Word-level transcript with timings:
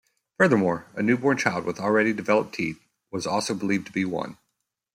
Furthermore, 0.39 0.87
a 0.95 1.03
newborn 1.03 1.37
child 1.37 1.63
with 1.63 1.79
already 1.79 2.11
developed 2.11 2.55
teeth 2.55 2.81
was 3.11 3.27
also 3.27 3.53
believed 3.53 3.85
to 3.85 3.93
be 3.93 4.03
one. 4.03 4.35